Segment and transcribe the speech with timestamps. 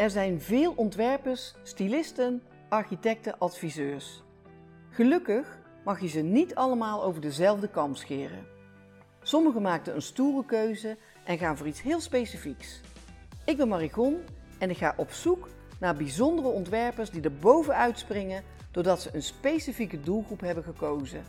[0.00, 4.22] Er zijn veel ontwerpers, stylisten, architecten, adviseurs.
[4.90, 8.46] Gelukkig mag je ze niet allemaal over dezelfde kam scheren.
[9.22, 12.80] Sommigen maakten een stoere keuze en gaan voor iets heel specifieks.
[13.44, 14.20] Ik ben Marigon
[14.58, 15.48] en ik ga op zoek
[15.80, 21.24] naar bijzondere ontwerpers die er bovenuit springen doordat ze een specifieke doelgroep hebben gekozen.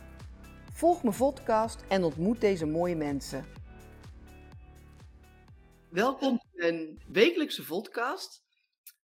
[0.72, 3.44] Volg mijn podcast en ontmoet deze mooie mensen.
[5.88, 8.42] Welkom bij een wekelijkse podcast.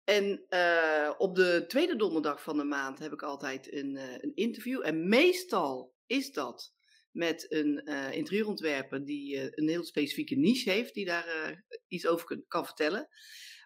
[0.03, 4.35] En uh, op de tweede donderdag van de maand heb ik altijd een, uh, een
[4.35, 4.85] interview.
[4.85, 6.73] En meestal is dat
[7.11, 12.43] met een uh, interieurontwerper die een heel specifieke niche heeft, die daar iets over kan,
[12.47, 13.07] kan, vertellen.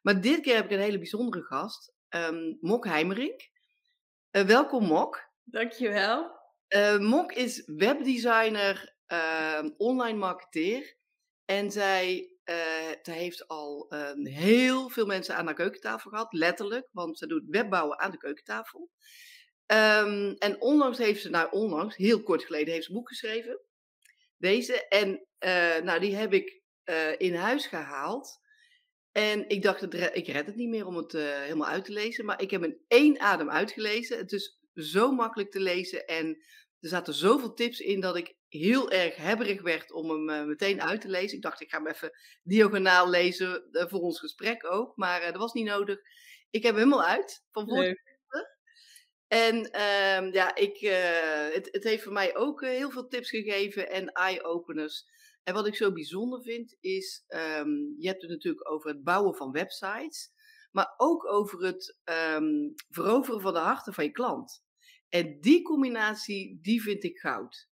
[0.02, 3.50] Maar dit keer heb ik een hele bijzondere gast, um, Mok Heimerink.
[4.30, 5.32] welkom Mok.
[5.44, 6.36] Dankjewel.
[7.00, 10.98] Mok is webdesigner, ehm, online marketeer.
[11.46, 12.37] En zij
[13.02, 17.44] ze heeft al um, heel veel mensen aan haar keukentafel gehad, letterlijk, want ze doet
[17.48, 18.90] webbouwen aan de keukentafel.
[19.72, 23.62] Um, en onlangs heeft ze, nou onlangs, heel kort geleden, heeft ze een boek geschreven.
[24.38, 24.88] Deze.
[24.88, 28.40] En uh, nou, die heb ik uh, in huis gehaald.
[29.12, 32.26] En ik dacht, ik red het niet meer om het helemaal uit te lezen.
[32.26, 34.18] Maar ik heb in één adem uitgelezen.
[34.18, 36.06] Het is zo makkelijk te lezen.
[36.06, 36.44] En
[36.80, 40.82] er zaten zoveel tips in dat ik heel erg hebberig werd om hem uh, meteen
[40.82, 41.36] uit te lezen.
[41.38, 42.12] Ik dacht, ik ga hem even
[42.44, 44.96] diagonaal lezen uh, voor ons gesprek ook.
[44.96, 46.00] Maar uh, dat was niet nodig.
[46.50, 47.44] Ik heb hem helemaal uit.
[47.52, 48.06] Van voor
[49.28, 50.80] En ehm, ja, ik,
[51.54, 55.06] het, het, heeft voor mij ook heel veel tips gegeven en eye-openers.
[55.44, 59.36] En wat ik zo bijzonder vind is, um, je hebt het natuurlijk over het bouwen
[59.36, 60.32] van websites.
[60.72, 61.98] Maar ook over het
[62.36, 64.64] um, veroveren van de harten van je klant.
[65.10, 67.70] En die combinatie, die vind ik goud.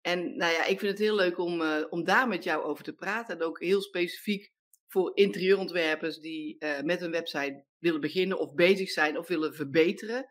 [0.00, 2.84] En nou ja, ik vind het heel leuk om, uh, om daar met jou over
[2.84, 3.38] te praten.
[3.38, 4.52] En ook heel specifiek
[4.86, 10.26] voor interieurontwerpers die uh, met een website willen beginnen of bezig zijn of willen verbeteren.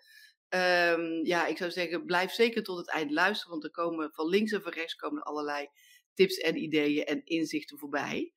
[0.50, 4.28] Um, ja, ik zou zeggen, blijf zeker tot het eind luisteren, want er komen van
[4.28, 5.68] links en van rechts komen allerlei
[6.14, 8.34] tips en ideeën en inzichten voorbij.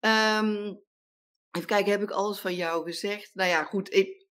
[0.00, 0.82] Um,
[1.50, 3.34] even kijken, heb ik alles van jou gezegd?
[3.34, 4.23] Nou ja, goed, ik,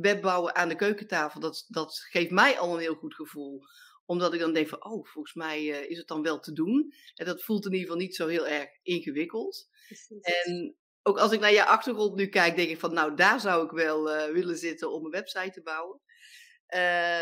[0.00, 3.62] webbouwen aan de keukentafel, dat, dat geeft mij al een heel goed gevoel
[4.04, 6.92] omdat ik dan denk van, oh, volgens mij uh, is het dan wel te doen.
[7.14, 9.68] En dat voelt in ieder geval niet zo heel erg ingewikkeld.
[10.20, 13.64] En ook als ik naar je achtergrond nu kijk, denk ik van, nou, daar zou
[13.64, 16.00] ik wel uh, willen zitten om een website te bouwen.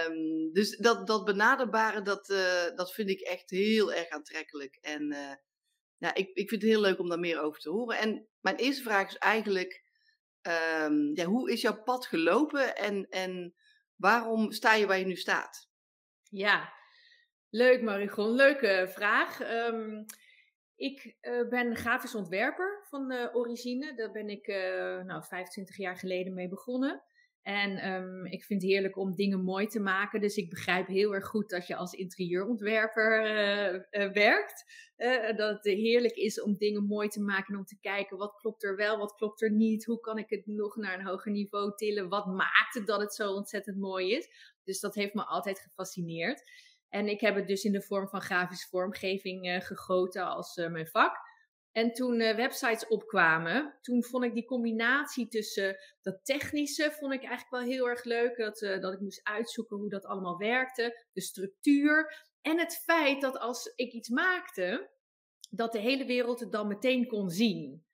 [0.09, 4.79] Um, dus dat, dat benaderbare, dat, uh, dat vind ik echt heel erg aantrekkelijk.
[4.81, 5.17] En
[5.97, 7.99] ja, ik, ik vind het heel leuk om daar meer over te horen.
[7.99, 9.85] En mijn eerste vraag is eigenlijk,
[10.47, 13.55] um, ja, hoe is jouw pad gelopen en, en
[13.97, 15.69] waarom sta je waar je nu staat?
[16.23, 16.73] Ja,
[17.51, 18.31] leuk Marigon.
[18.31, 19.41] Leuke vraag.
[19.41, 20.05] Um,
[20.77, 23.95] ik uh, ben grafisch ontwerper van uh, origine.
[23.95, 27.03] Daar ben ik uh, nou, 25 jaar geleden mee begonnen.
[27.47, 30.21] En um, ik vind het heerlijk om dingen mooi te maken.
[30.21, 33.23] Dus ik begrijp heel erg goed dat je als interieurontwerper
[34.13, 34.65] werkt.
[35.37, 38.65] dat het heerlijk is om dingen mooi te maken en om te kijken wat klopt
[38.65, 39.85] er wel, wat klopt er niet.
[39.85, 42.09] Hoe kan ik het nog naar een hoger niveau tillen?
[42.09, 44.29] Wat maakt het dat het zo ontzettend mooi is?
[44.65, 46.51] Dus dat heeft me altijd gefascineerd.
[46.89, 51.17] En ik heb het dus in de vorm van grafische vormgeving gegoten als mijn vak.
[51.77, 57.25] En toen uh, websites opkwamen, toen vond ik die combinatie tussen dat technische, vond ik
[57.25, 58.37] eigenlijk wel heel erg leuk.
[58.37, 62.25] Dat, dat ik moest uitzoeken hoe dat allemaal werkte, de structuur.
[62.41, 64.91] En het feit dat als ik iets maakte,
[65.51, 67.87] dat de hele wereld het dan meteen kon zien.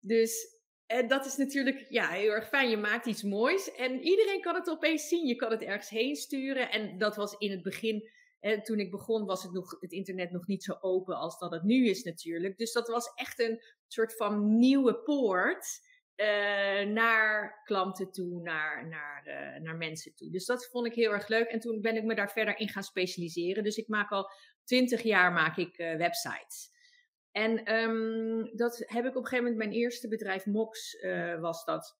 [0.00, 0.58] Dus
[1.06, 2.70] dat is natuurlijk ja, heel erg fijn.
[2.70, 5.26] Je maakt iets moois en iedereen kan het opeens zien.
[5.26, 6.70] Je kan het ergens heen sturen.
[6.70, 10.30] En dat was in het begin, eh, toen ik begon, was het, nog, het internet
[10.30, 12.58] nog niet zo open als dat het nu is natuurlijk.
[12.58, 15.80] Dus dat was echt een soort van nieuwe poort
[16.16, 20.30] uh, naar klanten toe, naar, naar, uh, naar mensen toe.
[20.30, 21.48] Dus dat vond ik heel erg leuk.
[21.48, 23.64] En toen ben ik me daar verder in gaan specialiseren.
[23.64, 24.30] Dus ik maak al
[24.64, 26.70] twintig jaar maak ik, uh, websites.
[27.30, 30.96] En um, dat heb ik op een gegeven moment, mijn eerste bedrijf Mox
[31.40, 31.99] was dat.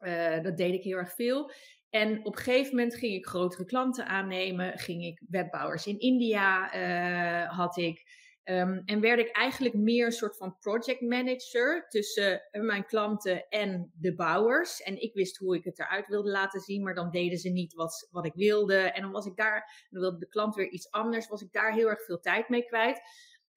[0.00, 1.50] Uh, dat deed ik heel erg veel.
[1.90, 6.74] En op een gegeven moment ging ik grotere klanten aannemen, ging ik webbouwers in India
[6.74, 8.24] uh, had ik.
[8.48, 13.92] Um, en werd ik eigenlijk meer een soort van project manager tussen mijn klanten en
[13.94, 14.82] de bouwers.
[14.82, 17.74] En ik wist hoe ik het eruit wilde laten zien, maar dan deden ze niet
[17.74, 18.76] wat, wat ik wilde.
[18.76, 21.72] En dan was ik daar, dan wilde de klant weer iets anders, was ik daar
[21.72, 23.00] heel erg veel tijd mee kwijt.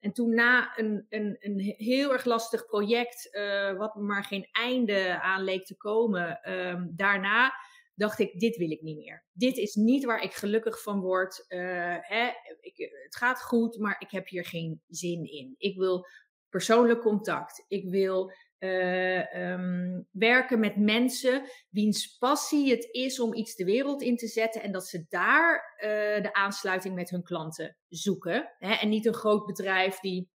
[0.00, 5.20] En toen na een, een, een heel erg lastig project, uh, wat maar geen einde
[5.20, 7.52] aan leek te komen, um, daarna
[7.94, 9.24] dacht ik, dit wil ik niet meer.
[9.32, 11.44] Dit is niet waar ik gelukkig van word.
[11.48, 12.30] Uh, hè,
[12.60, 15.54] ik, het gaat goed, maar ik heb hier geen zin in.
[15.58, 16.06] Ik wil
[16.48, 17.64] persoonlijk contact.
[17.68, 24.02] Ik wil Uh, um, werken met mensen wiens passie het is om iets de wereld
[24.02, 28.54] in te zetten en dat ze daar uh, de aansluiting met hun klanten zoeken.
[28.58, 28.72] Hè?
[28.72, 30.30] En niet een groot bedrijf die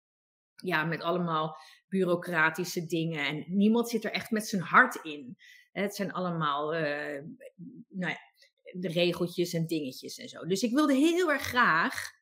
[0.56, 1.58] ja, met allemaal
[1.88, 5.38] bureaucratische dingen en niemand zit er echt met zijn hart in.
[5.72, 7.22] Het zijn allemaal uh,
[7.88, 8.18] nou ja,
[8.72, 10.46] de regeltjes en dingetjes en zo.
[10.46, 12.20] Dus ik wilde heel erg graag.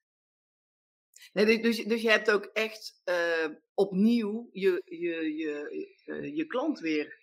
[1.33, 6.79] Nee, dus, dus je hebt ook echt uh, opnieuw je, je, je, uh, je klant
[6.79, 7.19] weer,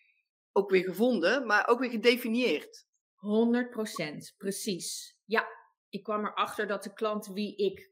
[0.53, 2.87] ook weer gevonden, maar ook weer gedefinieerd.
[4.33, 5.17] 100% precies.
[5.25, 5.49] Ja,
[5.89, 7.91] ik kwam erachter dat de klant wie ik,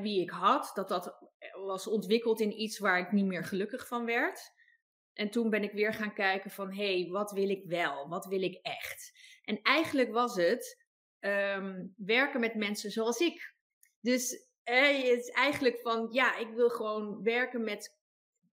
[0.00, 1.30] wie ik had, dat dat
[1.64, 4.50] was ontwikkeld in iets waar ik niet meer gelukkig van werd.
[5.12, 8.08] En toen ben ik weer gaan kijken van, hé, hey, wat wil ik wel?
[8.08, 9.12] Wat wil ik echt?
[9.44, 10.84] En eigenlijk was het
[11.20, 13.54] um, werken met mensen zoals ik.
[14.00, 17.96] Dus eh, het is eigenlijk van, ja, ik wil gewoon werken met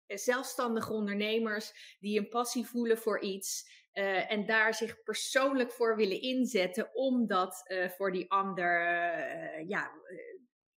[0.08, 3.78] zelfstandige ondernemers die een passie voelen voor iets.
[3.94, 8.82] Uh, en daar zich persoonlijk voor willen inzetten om dat uh, voor die ander
[9.68, 9.92] ja,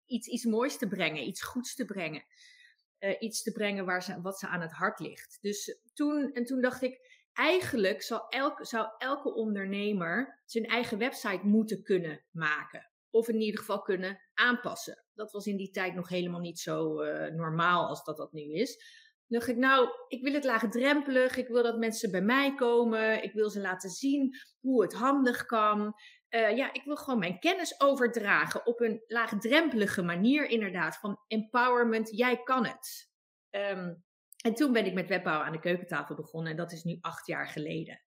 [0.06, 2.24] iets, iets moois te brengen, iets goeds te brengen.
[3.20, 5.38] iets te brengen waar ze, wat ze aan het hart ligt.
[5.42, 11.46] Dus toen, en toen dacht ik, eigenlijk zou elke, zou elke ondernemer zijn eigen website
[11.46, 12.91] moeten kunnen maken.
[13.12, 15.06] Of in ieder geval kunnen aanpassen.
[15.14, 18.54] Dat was in die tijd nog helemaal niet zo uh, normaal als dat dat nu
[18.54, 18.76] is.
[19.28, 21.38] Dan dacht ik, nou, ik wil het laagdrempelig.
[21.38, 23.24] Ik wil dat mensen bij mij komen.
[23.24, 25.94] Ik wil ze laten zien hoe het handig kan.
[26.30, 30.98] Uh, ja, ik wil gewoon mijn kennis overdragen op een laagdrempelige manier, inderdaad.
[30.98, 33.10] Van empowerment, jij kan het.
[33.50, 34.04] Um,
[34.42, 37.28] en toen ben ik met webbouwen aan de keukentafel begonnen en dat is nu acht
[37.28, 38.02] jaar geleden.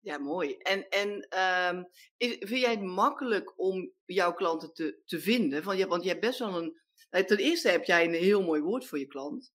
[0.00, 0.56] Ja, mooi.
[0.56, 1.38] En, en
[1.74, 5.62] um, is, vind jij het makkelijk om jouw klanten te, te vinden?
[5.62, 6.80] Van, ja, want je hebt best wel een.
[7.10, 9.52] Nou, ten eerste heb jij een heel mooi woord voor je klant.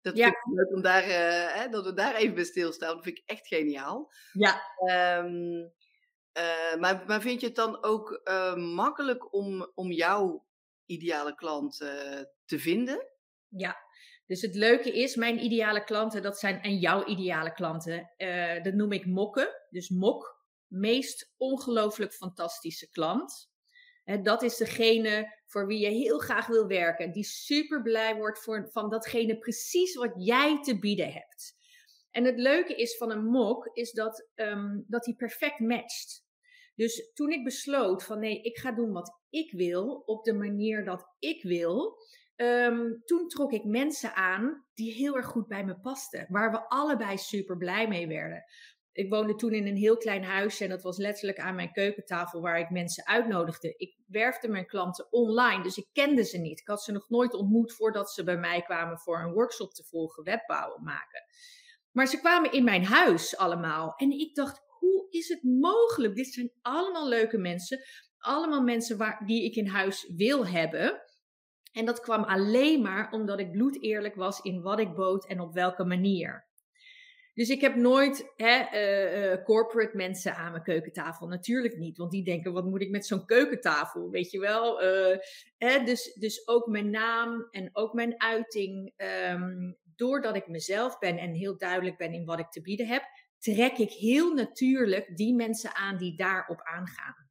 [0.00, 0.24] Dat ja.
[0.24, 2.94] vind ik leuk om daar, uh, hè, dat we daar even bij stilstaan.
[2.94, 4.12] Dat vind ik echt geniaal.
[4.32, 4.60] Ja.
[5.18, 5.72] Um,
[6.38, 10.46] uh, maar, maar vind je het dan ook uh, makkelijk om, om jouw
[10.86, 11.76] ideale klant
[12.44, 13.06] te vinden?
[13.48, 13.76] Ja,
[14.30, 18.12] dus het leuke is, mijn ideale klanten, dat zijn en jouw ideale klanten.
[18.18, 19.48] Uh, dat noem ik mokken.
[19.70, 23.50] Dus mok, meest ongelooflijk fantastische klant.
[24.04, 27.12] Uh, dat is degene voor wie je heel graag wil werken.
[27.12, 31.54] Die super blij wordt voor, van datgene precies wat jij te bieden hebt.
[32.10, 36.24] En het leuke is van een mok, is dat, um, dat hij perfect matcht.
[36.74, 40.84] Dus toen ik besloot van nee, ik ga doen wat ik wil, op de manier
[40.84, 41.96] dat ik wil,
[42.42, 46.26] Um, toen trok ik mensen aan die heel erg goed bij me pasten.
[46.28, 48.44] Waar we allebei super blij mee werden.
[48.92, 52.40] Ik woonde toen in een heel klein huisje en dat was letterlijk aan mijn keukentafel
[52.40, 53.74] waar ik mensen uitnodigde.
[53.76, 56.60] Ik werfde mijn klanten online, dus ik kende ze niet.
[56.60, 59.84] Ik had ze nog nooit ontmoet voordat ze bij mij kwamen voor een workshop te
[59.84, 61.24] volgen, webbouwen maken.
[61.90, 66.14] Maar ze kwamen in mijn huis allemaal en ik dacht, hoe is het mogelijk?
[66.14, 67.84] Dit zijn allemaal leuke mensen,
[68.18, 71.02] allemaal mensen waar, die ik in huis wil hebben.
[71.72, 75.40] En dat kwam alleen maar omdat ik bloed eerlijk was in wat ik bood en
[75.40, 76.48] op welke manier.
[77.34, 81.26] Dus ik heb nooit hè, uh, uh, corporate mensen aan mijn keukentafel.
[81.26, 84.10] Natuurlijk niet, want die denken: wat moet ik met zo'n keukentafel?
[84.10, 84.82] Weet je wel?
[84.84, 85.16] Uh,
[85.58, 88.92] hè, dus, dus ook mijn naam en ook mijn uiting.
[89.30, 93.02] Um, doordat ik mezelf ben en heel duidelijk ben in wat ik te bieden heb,
[93.38, 97.28] trek ik heel natuurlijk die mensen aan die daarop aangaan.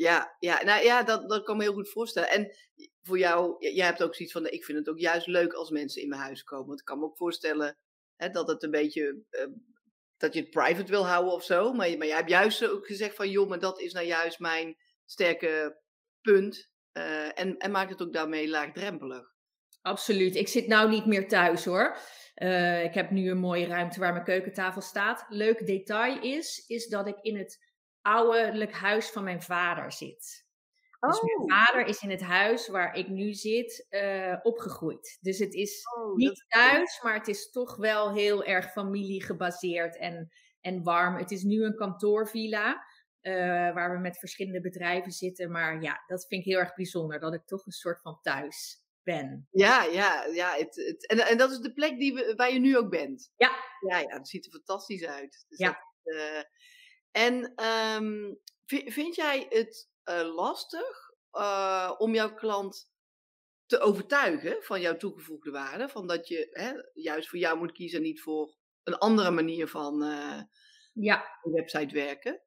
[0.00, 2.30] Ja, ja, nou ja, dat, kan me heel goed voorstellen.
[2.30, 2.56] En
[3.02, 6.02] voor jou, jij hebt ook zoiets van, ik vind het ook juist leuk als mensen
[6.02, 6.66] in mijn huis komen.
[6.66, 7.78] Want ik kan me ook voorstellen
[8.16, 9.46] hè, dat het een beetje, uh,
[10.16, 11.72] dat je het private wil houden of zo.
[11.72, 14.76] Maar, maar jij hebt juist ook gezegd van, joh, maar dat is nou juist mijn
[15.04, 15.80] sterke
[16.20, 16.70] punt.
[16.92, 19.34] Uh, en, en maakt het ook daarmee laagdrempelig.
[19.82, 20.36] Absoluut.
[20.36, 21.96] Ik zit nou niet meer thuis hoor.
[22.36, 25.26] Uh, ik heb nu een mooie ruimte waar mijn keukentafel staat.
[25.28, 27.69] Leuk detail is, is dat ik in het
[28.02, 30.48] ouderlijk huis van mijn vader zit.
[31.00, 31.10] Oh.
[31.10, 31.58] Dus mijn oh.
[31.58, 35.18] vader is in het huis waar ik nu zit uh, opgegroeid.
[35.20, 39.96] Dus het is oh, niet thuis, maar het is toch wel heel erg familie gebaseerd
[39.96, 40.30] en,
[40.60, 41.16] en warm.
[41.16, 42.88] Het is nu een kantoorvilla.
[43.22, 43.34] Uh,
[43.74, 45.50] waar we met verschillende bedrijven zitten.
[45.50, 47.20] Maar ja, dat vind ik heel erg bijzonder.
[47.20, 49.48] Dat ik toch een soort van thuis ben.
[49.50, 50.54] Ja, ja, ja.
[50.54, 53.32] Het, het, en, en dat is de plek die we, waar je nu ook bent.
[53.36, 53.50] Ja.
[53.88, 55.44] Ja, ja dat ziet er fantastisch uit.
[55.48, 55.66] Dus ja.
[56.02, 56.42] Dat, uh,
[57.10, 62.92] en um, vind jij het uh, lastig uh, om jouw klant
[63.66, 65.88] te overtuigen van jouw toegevoegde waarde?
[65.88, 69.68] Van dat je hè, juist voor jou moet kiezen en niet voor een andere manier
[69.68, 70.40] van uh,
[70.92, 71.38] ja.
[71.42, 72.42] een website werken?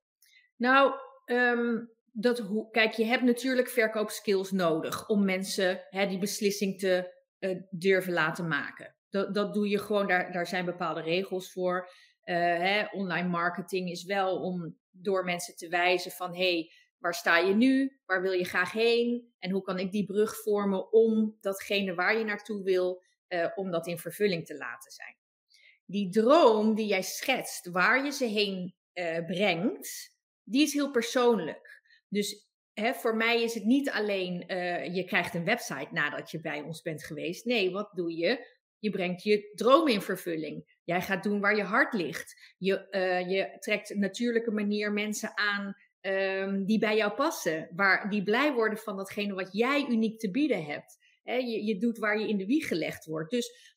[0.56, 0.94] Nou,
[1.26, 2.42] um, dat,
[2.72, 7.22] kijk, je hebt natuurlijk verkoopskills nodig om mensen hè, die beslissing te
[7.70, 8.96] durven laten maken.
[9.10, 11.90] Dat, dat doe je gewoon, daar, daar zijn bepaalde regels voor.
[12.26, 17.38] Uh, hè, online marketing is wel om door mensen te wijzen van hey, waar sta
[17.38, 18.00] je nu?
[18.06, 19.34] Waar wil je graag heen?
[19.40, 23.72] En hoe kan ik die brug vormen om datgene waar je naartoe wil, uh, om
[23.72, 25.18] dat in vervulling te laten zijn?
[25.86, 31.82] Die droom die jij schetst, waar je ze heen uh, brengt, die is heel persoonlijk.
[32.10, 34.34] Dus hè, voor mij is het niet alleen
[34.94, 37.46] je krijgt een website nadat je bij ons bent geweest.
[37.46, 38.48] Nee, wat doe je?
[38.80, 40.73] Je brengt je droom in vervulling.
[40.84, 42.56] Jij gaat doen waar je hart ligt.
[42.58, 47.70] Je, uh, je trekt op natuurlijke manier mensen aan um, die bij jou passen.
[47.76, 50.98] Waar, die blij worden van datgene wat jij uniek te bieden hebt.
[51.24, 53.32] He, je, je doet waar je in de wieg gelegd wordt.
[53.32, 53.76] Dus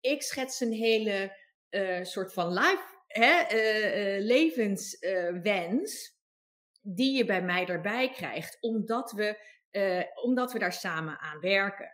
[0.00, 1.36] ik schets een hele
[1.70, 2.84] uh, soort van life,
[3.18, 6.12] uh, levenswens.
[6.82, 8.56] die je bij mij erbij krijgt.
[8.60, 9.52] Omdat we,
[10.22, 11.90] omdat we daar samen aan werken.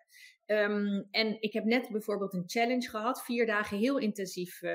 [0.51, 3.23] Um, en ik heb net bijvoorbeeld een challenge gehad.
[3.23, 4.71] Vier dagen heel intensief uh,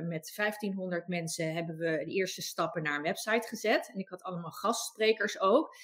[0.00, 3.90] met 1500 mensen hebben we de eerste stappen naar een website gezet.
[3.92, 5.74] En ik had allemaal gastsprekers ook.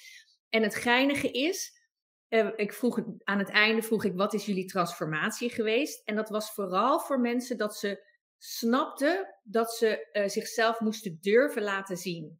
[0.49, 1.79] En het geinige is,
[2.29, 6.01] uh, ik vroeg aan het einde vroeg ik, wat is jullie transformatie geweest?
[6.05, 8.03] En dat was vooral voor mensen dat ze
[8.37, 12.39] snapten dat ze uh, zichzelf moesten durven laten zien.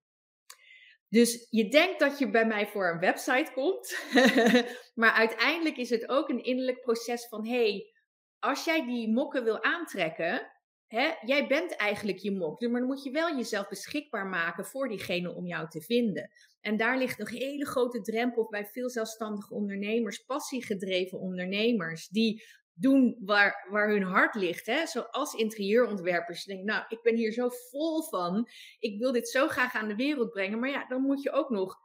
[1.09, 3.97] Dus je denkt dat je bij mij voor een website komt,
[5.01, 7.93] maar uiteindelijk is het ook een innerlijk proces van: hey,
[8.39, 10.51] als jij die mokken wil aantrekken,
[10.87, 14.87] hè, jij bent eigenlijk je mok, maar dan moet je wel jezelf beschikbaar maken voor
[14.87, 16.31] diegene om jou te vinden.
[16.61, 22.43] En daar ligt nog een hele grote drempel bij veel zelfstandige ondernemers, passiegedreven ondernemers, die
[22.75, 24.65] doen waar, waar hun hart ligt.
[24.65, 24.85] Hè?
[24.85, 26.43] Zoals interieurontwerpers.
[26.43, 28.49] Je denkt, nou, ik ben hier zo vol van.
[28.79, 30.59] Ik wil dit zo graag aan de wereld brengen.
[30.59, 31.83] Maar ja, dan moet je ook nog.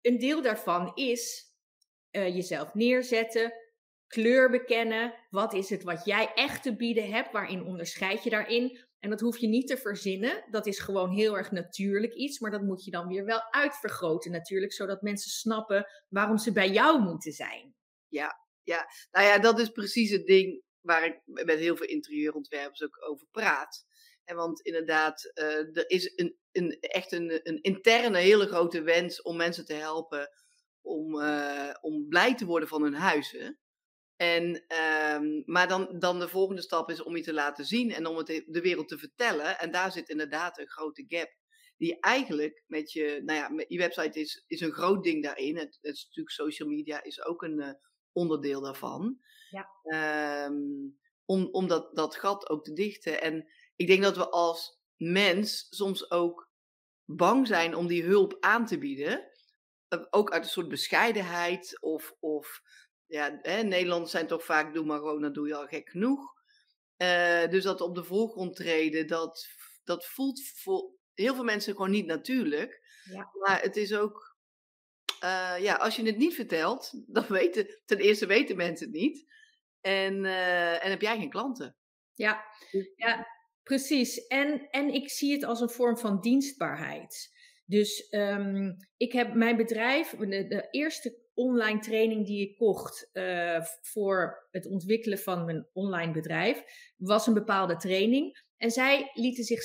[0.00, 1.44] Een deel daarvan is
[2.10, 3.52] uh, jezelf neerzetten,
[4.06, 5.14] kleur bekennen.
[5.30, 7.32] Wat is het wat jij echt te bieden hebt?
[7.32, 8.78] Waarin onderscheid je daarin?
[8.98, 10.44] En dat hoef je niet te verzinnen.
[10.50, 12.38] Dat is gewoon heel erg natuurlijk iets.
[12.38, 14.72] Maar dat moet je dan weer wel uitvergroten natuurlijk.
[14.72, 17.74] Zodat mensen snappen waarom ze bij jou moeten zijn.
[18.08, 22.82] Ja, ja, nou ja, dat is precies het ding waar ik met heel veel interieurontwerpers
[22.82, 23.84] ook over praat.
[24.24, 29.22] En want inderdaad, uh, er is een, een, echt een, een interne hele grote wens
[29.22, 30.30] om mensen te helpen
[30.80, 33.58] om, uh, om blij te worden van hun huizen.
[34.16, 34.64] En,
[35.14, 38.16] um, maar dan, dan de volgende stap is om je te laten zien en om
[38.16, 39.58] het de wereld te vertellen.
[39.58, 41.34] En daar zit inderdaad een grote gap.
[41.76, 45.56] Die eigenlijk met je, nou ja, je website is, is een groot ding daarin.
[45.56, 47.70] Het, het is natuurlijk social media is ook een, uh,
[48.16, 49.18] onderdeel daarvan.
[49.50, 49.68] Ja.
[50.46, 53.20] Um, om om dat, dat gat ook te dichten.
[53.20, 56.50] En ik denk dat we als mens soms ook
[57.04, 59.30] bang zijn om die hulp aan te bieden.
[59.88, 61.78] Eh, ook uit een soort bescheidenheid.
[61.80, 62.62] Of, of
[63.06, 66.34] ja, hè, Nederlanders zijn toch vaak, doe maar gewoon, dan doe je al gek genoeg.
[66.96, 69.46] Uh, dus dat op de voorgrond treden, dat,
[69.84, 72.80] dat voelt voor heel veel mensen gewoon niet natuurlijk.
[73.04, 73.30] Ja.
[73.32, 74.35] Maar het is ook
[75.24, 79.34] uh, ja, als je het niet vertelt, dan weten, ten eerste weten mensen het niet.
[79.80, 81.76] En, uh, en heb jij geen klanten.
[82.14, 82.44] Ja,
[82.96, 83.26] ja
[83.62, 84.26] precies.
[84.26, 87.34] En, en ik zie het als een vorm van dienstbaarheid.
[87.66, 93.60] Dus um, ik heb mijn bedrijf, de, de, eerste online training die ik kocht uh,
[93.82, 96.62] voor het ontwikkelen van mijn online bedrijf,
[96.96, 98.44] was een bepaalde training.
[98.56, 99.62] En zij lieten zich,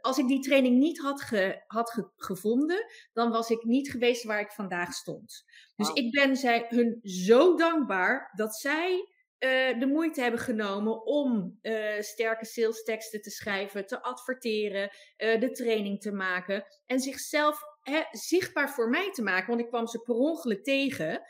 [0.00, 4.24] als ik die training niet had, ge, had ge, gevonden, dan was ik niet geweest
[4.24, 5.44] waar ik vandaag stond.
[5.76, 9.08] Dus ik ben zij, hun zo dankbaar dat zij
[9.44, 15.40] uh, de moeite hebben genomen om uh, sterke sales teksten te schrijven, te adverteren, uh,
[15.40, 19.48] de training te maken en zichzelf hè, zichtbaar voor mij te maken.
[19.48, 21.22] Want ik kwam ze per ongeluk tegen,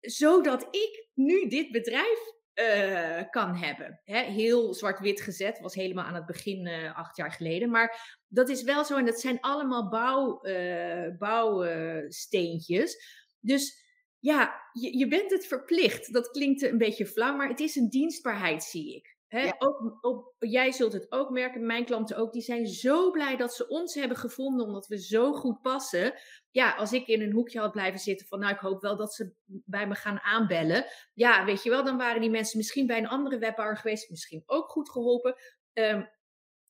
[0.00, 4.00] zodat ik nu dit bedrijf uh, kan hebben.
[4.04, 7.70] Heel zwart-wit gezet, was helemaal aan het begin uh, acht jaar geleden.
[7.70, 12.96] Maar dat is wel zo en dat zijn allemaal bouw, uh, bouwsteentjes.
[13.40, 13.82] dus
[14.18, 16.12] ja, je, je bent het verplicht.
[16.12, 19.13] Dat klinkt een beetje flauw, maar het is een dienstbaarheid, zie ik.
[19.28, 23.36] He, ook, ook, jij zult het ook merken, mijn klanten ook, die zijn zo blij
[23.36, 26.14] dat ze ons hebben gevonden omdat we zo goed passen.
[26.50, 29.14] Ja, als ik in een hoekje had blijven zitten van, nou, ik hoop wel dat
[29.14, 30.84] ze bij me gaan aanbellen.
[31.14, 34.42] Ja, weet je wel, dan waren die mensen misschien bij een andere webbouwer geweest, misschien
[34.46, 35.34] ook goed geholpen.
[35.72, 36.10] Um,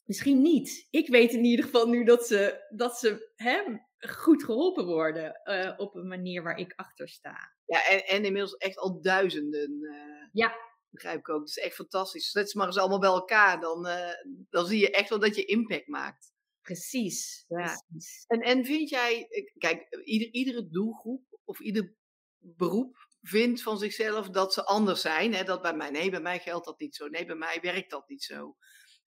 [0.04, 0.86] misschien niet.
[0.90, 5.72] Ik weet in ieder geval nu dat ze, dat ze hem goed geholpen worden uh,
[5.76, 7.36] op een manier waar ik achter sta.
[7.64, 9.70] Ja, en, en inmiddels echt al duizenden.
[9.80, 10.26] Uh...
[10.32, 10.54] Ja,
[10.94, 11.40] begrijp ik ook.
[11.40, 12.30] Het is echt fantastisch.
[12.30, 13.60] Zet ze maar eens allemaal bij elkaar.
[13.60, 14.10] Dan, uh,
[14.50, 16.32] dan zie je echt wel dat je impact maakt.
[16.60, 17.44] Precies.
[17.48, 17.84] Ja.
[18.26, 21.94] En, en vind jij, kijk, ieder, iedere doelgroep of ieder
[22.38, 25.34] beroep vindt van zichzelf dat ze anders zijn.
[25.34, 25.44] Hè?
[25.44, 27.08] Dat bij mij, nee, bij mij geldt dat niet zo.
[27.08, 28.56] Nee, bij mij werkt dat niet zo.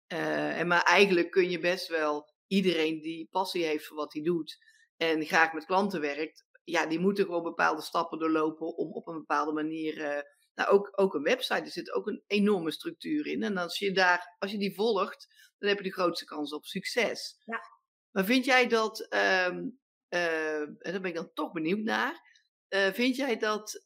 [0.07, 4.21] Uh, en maar eigenlijk kun je best wel iedereen die passie heeft voor wat hij
[4.21, 4.57] doet
[4.97, 9.17] en graag met klanten werkt, ja, die moeten gewoon bepaalde stappen doorlopen om op een
[9.17, 9.97] bepaalde manier.
[9.97, 10.21] Uh,
[10.55, 13.43] nou, ook, ook een website, er zit ook een enorme structuur in.
[13.43, 16.65] En als je, daar, als je die volgt, dan heb je de grootste kans op
[16.65, 17.41] succes.
[17.45, 17.61] Ja.
[18.11, 19.79] Maar vind jij dat, um,
[20.09, 22.31] uh, en daar ben ik dan toch benieuwd naar,
[22.69, 23.83] uh, vind jij dat,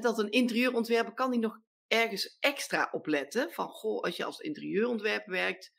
[0.00, 3.52] dat een interieurontwerper kan die nog ergens extra op letten?
[3.52, 5.72] Van, goh, als je als interieurontwerper werkt,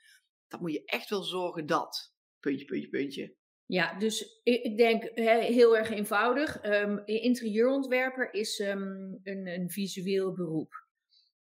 [0.47, 3.35] dan moet je echt wel zorgen dat, puntje, puntje, puntje.
[3.71, 6.65] Ja, dus ik denk heel erg eenvoudig.
[6.65, 10.85] Um, interieurontwerper is um, een, een, visueel beroep.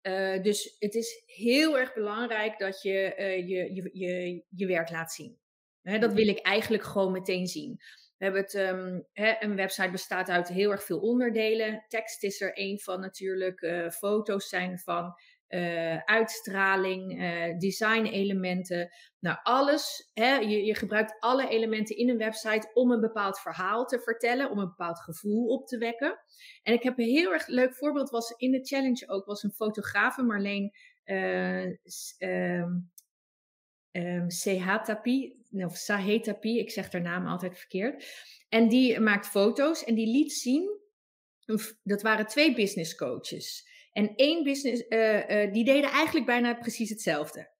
[0.02, 4.90] Uh, dus het is heel erg belangrijk dat je uh, je, je, je, je werk
[4.90, 5.38] laat zien.
[5.83, 7.76] Dat wil ik eigenlijk gewoon meteen zien.
[8.16, 8.52] We hebben het,
[9.12, 11.85] hè, een website bestaat uit heel erg veel onderdelen.
[11.88, 13.61] Tekst is er één van natuurlijk.
[13.61, 15.14] Uh, foto's zijn van
[15.49, 18.91] uh, uitstraling, uh, design-elementen.
[19.21, 20.11] Nou, alles.
[20.15, 24.50] Hè, je, je gebruikt alle elementen in een website om een bepaald verhaal te vertellen,
[24.50, 26.19] om een bepaald gevoel op te wekken.
[26.62, 29.53] En ik heb een heel erg leuk voorbeeld, was in de challenge ook, was een
[29.53, 30.73] fotografe, Marleen
[31.05, 31.73] uh,
[35.65, 38.05] of Sahetapi, ik zeg haar naam altijd verkeerd.
[38.49, 40.81] En die maakt foto's en die liet zien,
[41.83, 43.65] dat waren twee business coaches.
[43.97, 47.50] En één business, uh, uh, die deden eigenlijk bijna precies hetzelfde.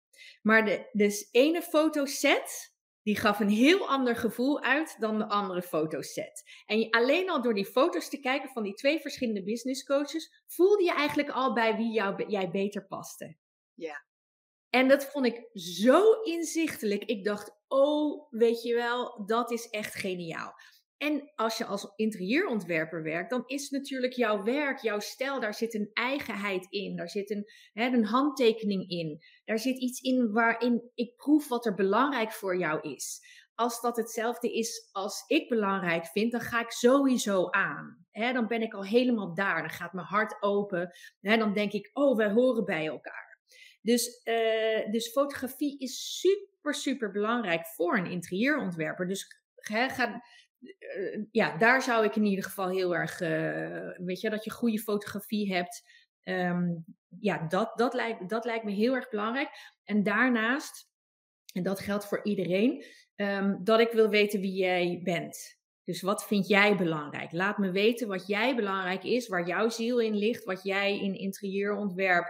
[0.41, 5.61] Maar de dus ene fotoset, die gaf een heel ander gevoel uit dan de andere
[5.61, 6.43] fotoset.
[6.65, 10.83] En alleen al door die foto's te kijken van die twee verschillende business coaches, voelde
[10.83, 13.37] je eigenlijk al bij wie jou, jij beter paste.
[13.73, 14.05] Ja.
[14.69, 17.03] En dat vond ik zo inzichtelijk.
[17.03, 20.53] Ik dacht, oh, weet je wel, dat is echt geniaal.
[20.97, 25.73] En als je als interieurontwerper werkt, dan is natuurlijk jouw werk, jouw stijl, daar zit
[25.73, 26.95] een eigenheid in.
[26.95, 29.21] Daar zit een, hè, een handtekening in.
[29.45, 33.19] Daar zit iets in waarin ik proef wat er belangrijk voor jou is.
[33.55, 38.05] Als dat hetzelfde is als ik belangrijk vind, dan ga ik sowieso aan.
[38.11, 39.61] Hè, dan ben ik al helemaal daar.
[39.61, 40.91] Dan gaat mijn hart open.
[41.19, 43.39] Hè, dan denk ik, oh, wij horen bij elkaar.
[43.81, 49.07] Dus, uh, dus fotografie is super, super belangrijk voor een interieurontwerper.
[49.07, 50.21] Dus hè, ga,
[51.31, 54.79] ja, daar zou ik in ieder geval heel erg, uh, weet je, dat je goede
[54.79, 55.89] fotografie hebt.
[56.23, 56.85] Um,
[57.19, 59.49] ja, dat, dat, lijkt, dat lijkt me heel erg belangrijk.
[59.83, 60.89] En daarnaast,
[61.53, 65.57] en dat geldt voor iedereen, um, dat ik wil weten wie jij bent.
[65.83, 67.31] Dus wat vind jij belangrijk?
[67.31, 71.15] Laat me weten wat jij belangrijk is, waar jouw ziel in ligt, wat jij in
[71.15, 72.27] interieurontwerp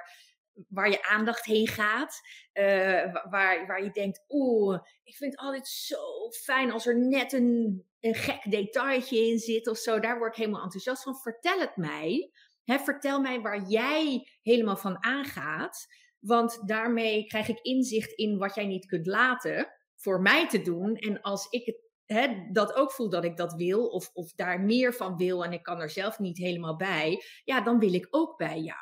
[0.67, 2.21] waar je aandacht heen gaat.
[2.53, 7.33] Uh, waar, waar je denkt, oeh, ik vind het altijd zo fijn als er net
[7.33, 9.99] een, een gek detailtje in zit of zo.
[9.99, 11.15] Daar word ik helemaal enthousiast van.
[11.15, 12.31] Vertel het mij.
[12.63, 15.87] Hè, vertel mij waar jij helemaal van aangaat.
[16.19, 20.95] Want daarmee krijg ik inzicht in wat jij niet kunt laten voor mij te doen.
[20.95, 24.61] En als ik het, hè, dat ook voel dat ik dat wil, of, of daar
[24.61, 28.07] meer van wil en ik kan er zelf niet helemaal bij, ja, dan wil ik
[28.09, 28.79] ook bij jou.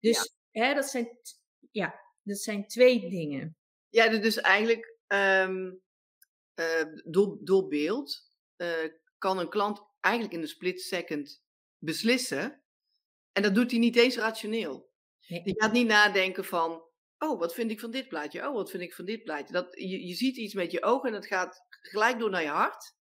[0.00, 1.18] Dus Hè, dat, zijn,
[1.70, 3.56] ja, dat zijn twee dingen.
[3.88, 5.80] Ja, dus eigenlijk um,
[6.54, 11.42] uh, door, door beeld uh, kan een klant eigenlijk in een split second
[11.78, 12.62] beslissen.
[13.32, 14.90] En dat doet hij niet eens rationeel.
[15.26, 15.42] Nee.
[15.42, 16.82] Die gaat niet nadenken van,
[17.18, 18.48] oh, wat vind ik van dit plaatje?
[18.48, 19.52] Oh, wat vind ik van dit plaatje?
[19.52, 22.48] Dat, je, je ziet iets met je ogen en dat gaat gelijk door naar je
[22.48, 22.94] hart.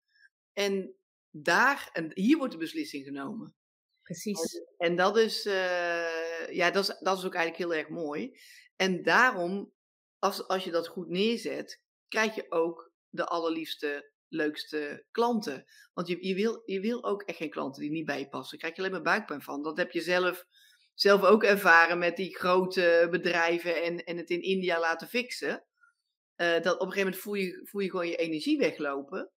[0.54, 0.96] En
[1.30, 3.56] daar, en hier wordt de beslissing genomen.
[4.04, 4.62] Precies.
[4.78, 8.40] En dat is, uh, ja, dat is, dat is ook eigenlijk heel erg mooi.
[8.76, 9.74] En daarom,
[10.20, 15.66] als, als je dat goed neerzet, krijg je ook de allerliefste, leukste klanten.
[15.94, 18.60] Want je, je, wil, je wil ook echt geen klanten die niet bij je passen.
[18.60, 19.64] Daar krijg je alleen maar buikpijn van.
[19.64, 20.46] Dat heb je zelf,
[20.94, 25.66] zelf ook ervaren met die grote bedrijven en, en het in India laten fixen.
[26.38, 29.32] Uh, dat op een gegeven moment voel je, voel je gewoon je energie weglopen.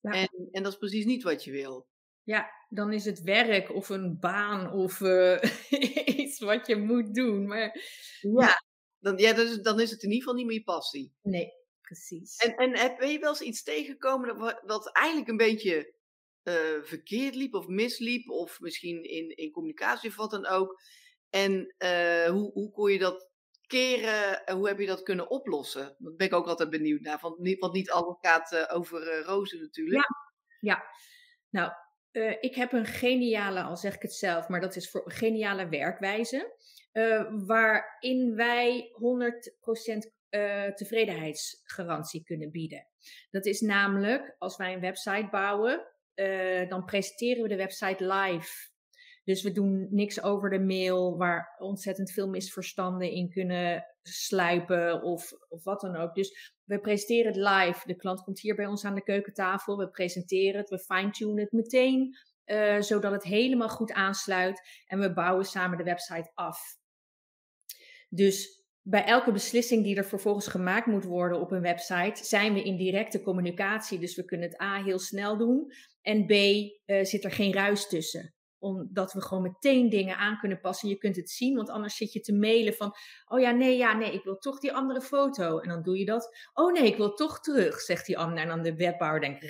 [0.00, 0.10] Ja.
[0.10, 1.88] En, en dat is precies niet wat je wil.
[2.24, 5.42] Ja, dan is het werk of een baan of uh,
[6.20, 7.46] iets wat je moet doen.
[7.46, 7.80] Maar,
[8.20, 8.62] ja,
[8.98, 11.12] dan, ja dan, is, dan is het in ieder geval niet meer je passie.
[11.22, 12.36] Nee, precies.
[12.36, 15.94] En, en heb je wel eens iets tegengekomen wat, wat eigenlijk een beetje
[16.44, 20.80] uh, verkeerd liep of misliep, of misschien in, in communicatie of wat dan ook?
[21.30, 23.30] En uh, hoe, hoe kon je dat
[23.66, 25.96] keren en hoe heb je dat kunnen oplossen?
[25.98, 29.60] Dat ben ik ook altijd benieuwd naar, want niet, want niet alles gaat over rozen
[29.60, 30.06] natuurlijk.
[30.60, 30.84] Ja, ja.
[31.50, 31.72] Nou,
[32.14, 35.68] uh, ik heb een geniale, al zeg ik het zelf, maar dat is voor geniale
[35.68, 36.52] werkwijze.
[36.92, 38.96] Uh, waarin wij 100%
[40.30, 42.86] uh, eh, tevredenheidsgarantie kunnen bieden.
[43.30, 45.92] Dat is namelijk, als wij een website bouwen,
[46.68, 48.72] dan presenteren we de website live.
[49.24, 55.32] Dus we doen niks over de mail waar ontzettend veel misverstanden in kunnen sluipen of,
[55.48, 56.14] of wat dan ook.
[56.14, 57.86] Dus we presenteren het live.
[57.86, 59.76] De klant komt hier bij ons aan de keukentafel.
[59.76, 64.60] We presenteren het, we fine-tunen het meteen, uh, zodat het helemaal goed aansluit.
[64.86, 66.58] En we bouwen samen de website af.
[68.08, 72.62] Dus bij elke beslissing die er vervolgens gemaakt moet worden op een website, zijn we
[72.62, 73.98] in directe communicatie.
[73.98, 77.88] Dus we kunnen het A heel snel doen en B uh, zit er geen ruis
[77.88, 78.33] tussen
[78.64, 80.88] omdat we gewoon meteen dingen aan kunnen passen.
[80.88, 82.94] Je kunt het zien, want anders zit je te mailen van...
[83.26, 85.58] Oh ja, nee, ja, nee, ik wil toch die andere foto.
[85.58, 86.36] En dan doe je dat.
[86.52, 88.38] Oh nee, ik wil toch terug, zegt die ander.
[88.38, 89.44] En dan de webbouwer denkt...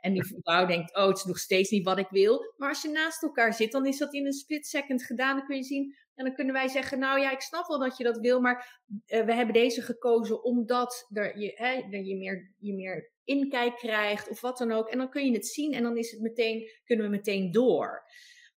[0.00, 2.54] En die vrouw denkt, oh, het is nog steeds niet wat ik wil.
[2.56, 5.36] Maar als je naast elkaar zit, dan is dat in een split second gedaan.
[5.36, 5.96] Dan kun je zien...
[6.14, 8.82] En dan kunnen wij zeggen, nou ja, ik snap wel dat je dat wil, maar
[8.86, 14.28] uh, we hebben deze gekozen omdat er je, hè, je, meer, je meer inkijk krijgt
[14.28, 14.88] of wat dan ook.
[14.88, 18.02] En dan kun je het zien en dan is het meteen, kunnen we meteen door.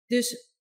[0.08, 0.52] Dus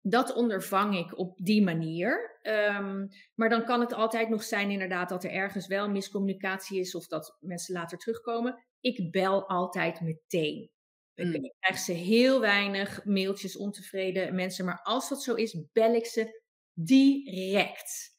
[0.00, 2.38] dat ondervang ik op die manier.
[2.42, 6.94] Um, maar dan kan het altijd nog zijn, inderdaad, dat er ergens wel miscommunicatie is
[6.94, 8.64] of dat mensen later terugkomen.
[8.80, 10.70] Ik bel altijd meteen.
[11.14, 11.34] Mm.
[11.34, 14.64] Ik krijg ze heel weinig mailtjes, ontevreden mensen.
[14.64, 18.16] Maar als dat zo is, bel ik ze direct.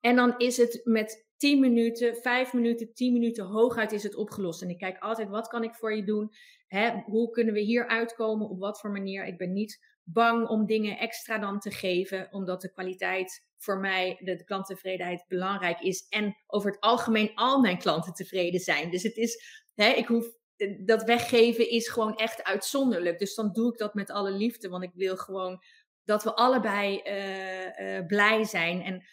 [0.00, 4.62] En dan is het met 10 minuten, 5 minuten, 10 minuten hooguit is het opgelost.
[4.62, 6.30] En ik kijk altijd, wat kan ik voor je doen?
[6.66, 8.48] Hè, hoe kunnen we hier uitkomen?
[8.48, 9.24] Op wat voor manier?
[9.24, 14.16] Ik ben niet bang om dingen extra dan te geven, omdat de kwaliteit voor mij,
[14.18, 16.06] de, de klanttevredenheid belangrijk is.
[16.08, 18.90] En over het algemeen al mijn klanten tevreden zijn.
[18.90, 19.44] Dus het is,
[19.74, 20.26] hè, ik hoef,
[20.84, 23.18] dat weggeven is gewoon echt uitzonderlijk.
[23.18, 25.62] Dus dan doe ik dat met alle liefde, want ik wil gewoon
[26.04, 28.82] dat we allebei uh, uh, blij zijn.
[28.82, 29.04] En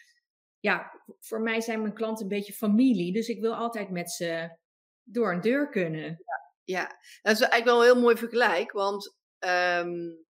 [0.60, 3.12] ja, voor mij zijn mijn klanten een beetje familie.
[3.12, 4.56] Dus ik wil altijd met ze
[5.02, 6.02] door een deur kunnen.
[6.02, 6.86] Ja, ja.
[7.22, 8.72] dat is eigenlijk wel een heel mooi vergelijk.
[8.72, 10.26] Want um,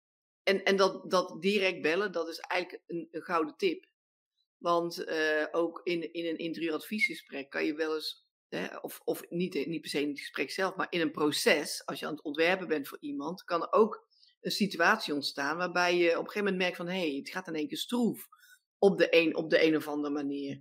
[0.47, 3.87] en, en dat, dat direct bellen, dat is eigenlijk een, gouden tip.
[4.59, 9.67] Want uh, ook in, in een interieuradviesgesprek kan je wel eens, hè, of, of niet,
[9.67, 12.23] niet per se in het gesprek zelf, maar in een proces, als je aan het
[12.23, 14.07] ontwerpen bent voor iemand, kan er ook
[14.41, 17.49] een situatie ontstaan waarbij je op een gegeven moment merkt van, hé, hey, het gaat
[17.49, 18.29] in één keer stroef
[18.79, 20.61] op de een, op de een of andere manier.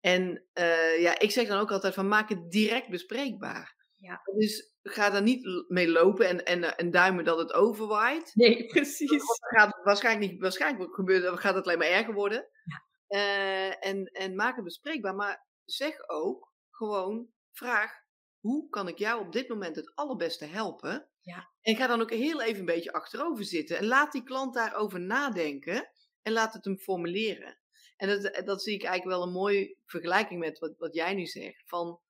[0.00, 3.75] En uh, ja, ik zeg dan ook altijd van, maak het direct bespreekbaar.
[3.96, 4.20] Ja.
[4.34, 8.30] Dus ga daar niet mee lopen en, en, en duimen dat het overwaait.
[8.34, 9.10] Nee, precies.
[9.10, 12.48] Dat gaat waarschijnlijk niet, waarschijnlijk gebeuren, gaat het alleen maar erger worden.
[12.64, 12.84] Ja.
[13.08, 15.14] Uh, en, en maak het bespreekbaar.
[15.14, 17.92] Maar zeg ook gewoon, vraag,
[18.40, 21.08] hoe kan ik jou op dit moment het allerbeste helpen?
[21.20, 21.50] Ja.
[21.60, 23.78] En ga dan ook heel even een beetje achterover zitten.
[23.78, 25.90] En laat die klant daarover nadenken.
[26.22, 27.58] En laat het hem formuleren.
[27.96, 31.26] En dat, dat zie ik eigenlijk wel een mooie vergelijking met wat, wat jij nu
[31.26, 31.62] zegt.
[31.66, 32.00] Van,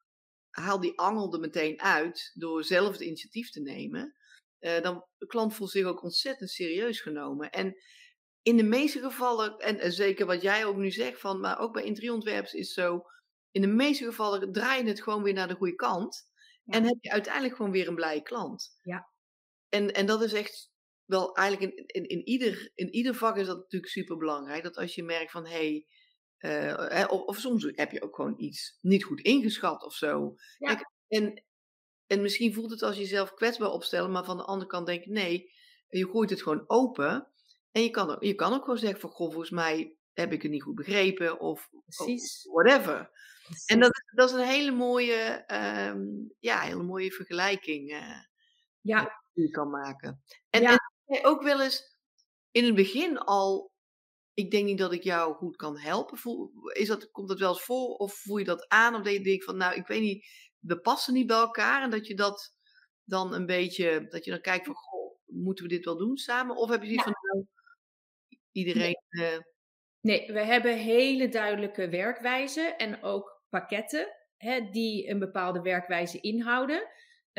[0.62, 4.14] haal die angel er meteen uit door zelf het initiatief te nemen.
[4.60, 7.50] Uh, dan de klant voelt zich ook ontzettend serieus genomen.
[7.50, 7.76] En
[8.42, 11.84] in de meeste gevallen, en, zeker wat jij ook nu zegt, van, maar ook bij
[11.84, 13.02] interieurontwerpers is zo,
[13.50, 16.28] in de meeste gevallen draai je het gewoon weer naar de goede kant.
[16.66, 18.78] En heb je uiteindelijk gewoon weer een blije klant.
[18.82, 19.08] Ja.
[19.68, 20.70] En, en dat is echt
[21.04, 24.62] wel eigenlijk in, in, in, ieder, in ieder vak is dat natuurlijk super belangrijk.
[24.62, 25.86] Dat als je merkt van hé, hey,
[26.40, 30.34] uh, of, of, soms heb je ook gewoon iets niet goed ingeschat of zo.
[30.58, 30.80] Ja.
[31.08, 31.44] En,
[32.06, 35.10] en misschien voelt het als jezelf kwetsbaar opstellen, maar van de andere kant denk ik
[35.10, 35.52] nee,
[35.88, 37.30] je gooit het gewoon open.
[37.70, 40.42] En je kan, ook, je kan ook gewoon zeggen van goh, volgens mij heb ik
[40.42, 42.06] het niet goed begrepen of, of
[42.52, 43.10] whatever.
[43.66, 45.44] En dat, dat is een hele mooie,
[45.90, 48.20] um, ja, hele mooie vergelijking uh,
[48.80, 49.22] ja.
[49.32, 50.22] die je kan maken.
[50.50, 50.78] En, ja.
[51.04, 51.98] en ook wel eens
[52.50, 53.72] in het begin al
[54.36, 56.18] ik denk niet dat ik jou goed kan helpen.
[56.18, 57.94] Voel, is dat, komt dat wel eens voor?
[57.94, 58.94] Of voel je dat aan?
[58.94, 60.26] Of dat je van, nou, ik weet niet,
[60.58, 61.82] we passen niet bij elkaar.
[61.82, 62.56] En dat je dat
[63.04, 66.56] dan een beetje, dat je dan kijkt van, goh, moeten we dit wel doen samen?
[66.56, 67.12] Of heb je zoiets ja.
[67.12, 67.46] van, nou,
[68.52, 68.96] iedereen...
[69.08, 69.32] Nee.
[69.32, 69.38] Uh...
[70.00, 76.88] nee, we hebben hele duidelijke werkwijzen en ook pakketten hè, die een bepaalde werkwijze inhouden.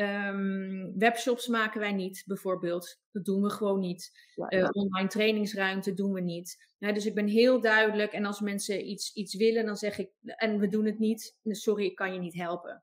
[0.00, 3.00] Um, webshops maken wij niet, bijvoorbeeld.
[3.12, 4.10] Dat doen we gewoon niet.
[4.34, 6.72] Ja, uh, online trainingsruimte doen we niet.
[6.78, 8.12] Nou, dus ik ben heel duidelijk.
[8.12, 10.10] En als mensen iets, iets willen, dan zeg ik.
[10.24, 11.36] En we doen het niet.
[11.42, 12.82] Sorry, ik kan je niet helpen.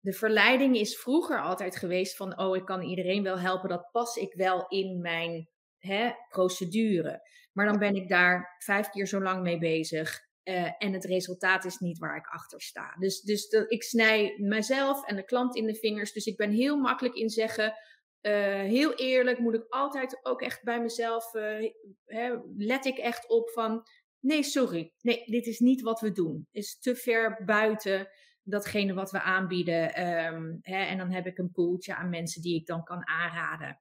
[0.00, 2.38] De verleiding is vroeger altijd geweest van.
[2.38, 3.68] Oh, ik kan iedereen wel helpen.
[3.68, 7.20] Dat pas ik wel in mijn hè, procedure.
[7.52, 10.30] Maar dan ben ik daar vijf keer zo lang mee bezig.
[10.44, 12.96] Uh, en het resultaat is niet waar ik achter sta.
[12.98, 16.12] Dus, dus de, ik snij mezelf en de klant in de vingers.
[16.12, 17.74] Dus ik ben heel makkelijk in zeggen.
[18.22, 21.34] Uh, heel eerlijk moet ik altijd ook echt bij mezelf.
[21.34, 21.72] Uh,
[22.04, 23.82] hè, let ik echt op van.
[24.20, 24.92] Nee, sorry.
[25.00, 26.46] Nee, dit is niet wat we doen.
[26.50, 28.08] Is te ver buiten
[28.42, 30.06] datgene wat we aanbieden.
[30.06, 33.80] Um, hè, en dan heb ik een poeltje aan mensen die ik dan kan aanraden.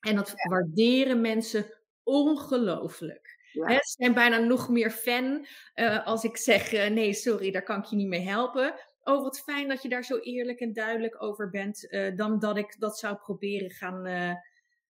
[0.00, 0.50] En dat ja.
[0.50, 1.66] waarderen mensen
[2.02, 3.33] ongelooflijk.
[3.62, 7.78] Ze zijn bijna nog meer fan uh, als ik zeg: uh, nee, sorry, daar kan
[7.78, 8.74] ik je niet mee helpen.
[9.02, 11.92] Oh, wat fijn dat je daar zo eerlijk en duidelijk over bent.
[11.92, 14.06] Uh, dan dat ik dat zou proberen gaan,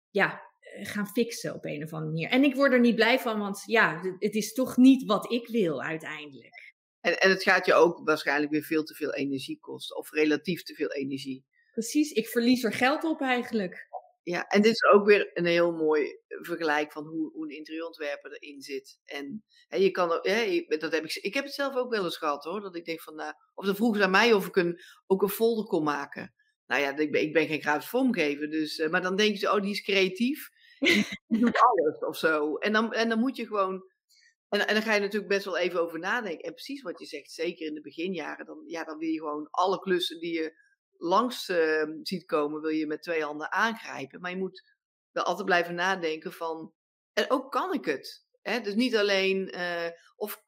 [0.09, 0.41] ja,
[0.81, 2.29] gaan fixen op een of andere manier.
[2.29, 5.47] En ik word er niet blij van, want ja, het is toch niet wat ik
[5.47, 6.73] wil uiteindelijk.
[7.01, 10.63] En, en het gaat je ook waarschijnlijk weer veel te veel energie kosten, of relatief
[10.63, 11.45] te veel energie.
[11.71, 13.87] Precies, ik verlies er geld op eigenlijk.
[14.29, 18.31] Ja, en dit is ook weer een heel mooi vergelijk van hoe, hoe een interieurontwerper
[18.31, 18.99] erin zit.
[19.05, 22.17] En hè, je kan, hè, dat heb ik, ik heb het zelf ook wel eens
[22.17, 24.55] gehad hoor, dat ik denk van, nou, of dan vroegen ze aan mij of ik
[24.55, 26.33] een, ook een folder kon maken.
[26.67, 29.51] Nou ja, ik ben, ik ben geen grafisch vormgever, dus, uh, maar dan denken ze,
[29.51, 32.55] oh, die is creatief, die, doet alles of zo.
[32.55, 33.83] En dan, en dan moet je gewoon,
[34.49, 36.45] en, en dan ga je natuurlijk best wel even over nadenken.
[36.45, 39.47] En precies wat je zegt, zeker in de beginjaren, dan, ja, dan wil je gewoon
[39.49, 40.67] alle klussen die je
[40.99, 44.21] langs uh, ziet komen, wil je met twee handen aangrijpen.
[44.21, 44.73] Maar je moet
[45.11, 46.73] wel altijd blijven nadenken van,
[47.13, 48.25] en ook kan ik het?
[48.41, 48.61] Hè?
[48.61, 50.43] Dus niet alleen, uh, of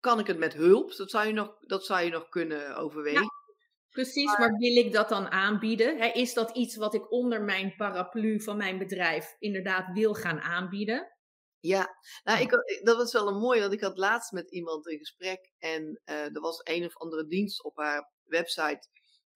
[0.00, 0.96] kan ik het met hulp?
[0.96, 3.22] Dat zou je nog, dat zou je nog kunnen overwegen.
[3.22, 3.30] Ja,
[3.90, 5.98] precies, maar, maar, wil ik dat dan aanbieden?
[5.98, 6.06] Hè?
[6.06, 11.12] Is dat iets wat ik onder mijn paraplu van mijn bedrijf inderdaad wil gaan aanbieden?
[11.60, 12.50] Ja, nou, ik,
[12.82, 16.34] dat was wel een mooi, want ik had laatst met iemand een gesprek en uh,
[16.34, 18.88] er was een of andere dienst op haar website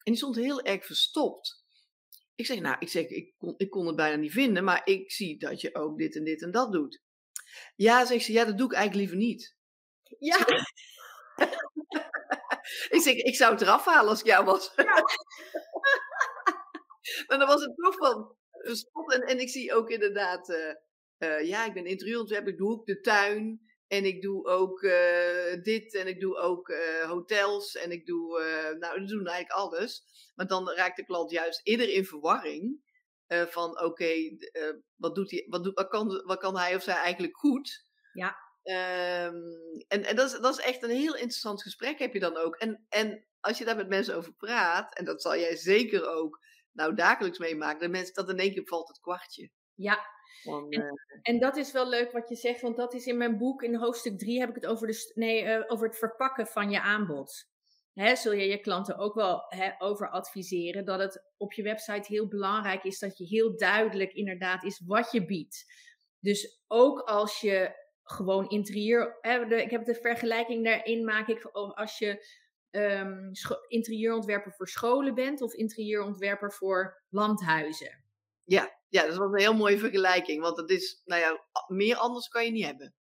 [0.09, 1.65] en die stond heel erg verstopt.
[2.35, 5.13] Ik zeg, nou, ik, zeg, ik, kon, ik kon het bijna niet vinden, maar ik
[5.13, 7.03] zie dat je ook dit en dit en dat doet.
[7.77, 9.57] Ja, zegt ze, ja, dat doe ik eigenlijk liever niet.
[10.19, 10.39] Ja.
[12.97, 14.73] ik zeg, ik zou het eraf halen als ik jou was.
[14.77, 14.85] Ja.
[17.27, 19.13] maar dan was het toch van verstopt.
[19.13, 20.75] En, en ik zie ook inderdaad, uh,
[21.19, 23.68] uh, ja, ik ben interieurontwerper, ik doe ook de tuin.
[23.89, 28.41] En ik doe ook uh, dit en ik doe ook uh, hotels en ik doe,
[28.41, 30.05] uh, nou, we doen eigenlijk alles.
[30.35, 32.87] Maar dan raakt de klant juist eerder in verwarring
[33.29, 34.39] van, oké, okay,
[34.97, 37.85] wat, doet hij, wat, doet, wat, kan, wat kan hij of zij eigenlijk goed?
[38.13, 38.37] Ja.
[38.63, 42.37] Um, en en dat, is, dat is echt een heel interessant gesprek heb je dan
[42.37, 42.57] ook.
[42.57, 46.39] En, en als je daar met mensen over praat, en dat zal jij zeker ook
[46.73, 49.51] nou dagelijks meemaken, dat, mensen, dat in één keer valt het kwartje.
[49.75, 49.99] Ja,
[50.45, 50.91] en, eh,
[51.23, 53.75] en, dat is wel leuk wat je zegt, want dat is in mijn boek, in
[53.75, 57.47] hoofdstuk 3 heb ik het over, de, nee, uh, over het verpakken van je aanbod.
[57.93, 62.13] Hè, zul je je klanten ook wel hè, over adviseren dat het op je website
[62.13, 65.65] heel belangrijk is dat je heel duidelijk inderdaad is wat je biedt.
[66.21, 72.27] Dus ook als je gewoon interieur, ik heb de vergelijking daarin maak ik als je
[72.71, 73.31] um,
[73.69, 78.05] interieurontwerper voor scholen bent of interieurontwerper voor landhuizen.
[78.49, 80.43] Ja, ja, dat was een heel mooie vergelijking.
[80.43, 82.95] Want het is, nou ja, meer anders kan je niet hebben.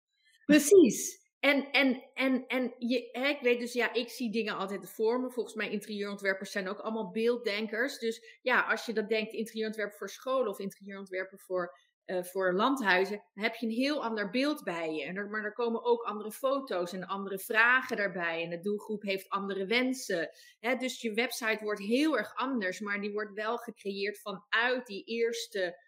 [0.46, 1.24] Precies.
[1.40, 5.20] En, en, en, en je, hè, ik weet dus, ja, ik zie dingen altijd voor
[5.20, 5.32] me.
[5.32, 8.00] Volgens mij interieurontwerpers zijn ook allemaal beelddenkers.
[8.00, 13.24] Dus ja, als je dat denkt, interieurontwerper voor scholen of interieurontwerper voor, uh, voor landhuizen,
[13.34, 15.04] heb je een heel ander beeld bij je.
[15.04, 18.44] En maar er komen ook andere foto's en andere vragen daarbij.
[18.44, 20.30] En de doelgroep heeft andere wensen.
[20.60, 25.04] Hè, dus je website wordt heel erg anders, maar die wordt wel gecreëerd vanuit die
[25.04, 25.80] eerste,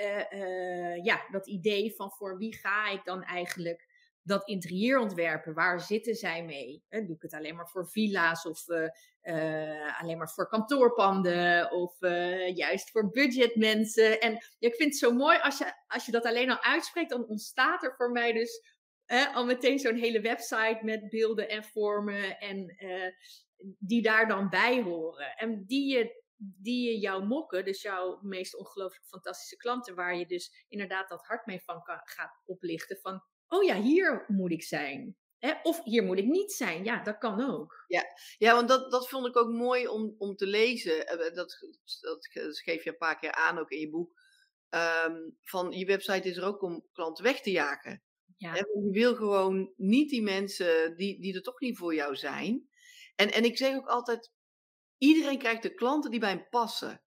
[0.00, 3.93] uh, uh, ja, dat idee van voor wie ga ik dan eigenlijk
[4.24, 6.82] dat interieur ontwerpen, waar zitten zij mee?
[6.88, 8.88] doe ik het alleen maar voor villa's of uh,
[9.22, 14.20] uh, alleen maar voor kantoorpanden of uh, juist voor budgetmensen?
[14.20, 17.10] En ja, ik vind het zo mooi als je, als je dat alleen al uitspreekt,
[17.10, 18.72] dan ontstaat er voor mij dus
[19.34, 22.76] al meteen zo'n hele website met beelden en vormen en
[23.78, 25.36] die daar dan bij horen.
[25.36, 30.26] En die je die je jou mokken, dus jouw meest ongelooflijk fantastische klanten, waar je
[30.26, 32.98] dus inderdaad dat hart mee van kan, gaat oplichten.
[33.00, 35.16] Van oh ja, hier moet ik zijn.
[35.38, 35.52] Hè?
[35.62, 36.84] Of hier moet ik niet zijn.
[36.84, 37.84] Ja, dat kan ook.
[37.86, 38.04] Ja,
[38.38, 41.06] ja want dat, dat vond ik ook mooi om, om te lezen.
[41.06, 41.58] Eh, dat,
[42.00, 42.26] dat
[42.62, 44.22] geef je een paar keer aan ook in je boek.
[44.70, 48.02] Um, van je website is er ook om klanten weg te jagen.
[48.36, 48.54] Ja.
[48.54, 52.68] Je wil gewoon niet die mensen die, die er toch niet voor jou zijn.
[53.14, 54.32] En, en ik zeg ook altijd,
[54.98, 57.02] iedereen krijgt de klanten die bij hem passen.